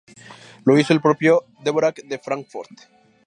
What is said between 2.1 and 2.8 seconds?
Fráncfort.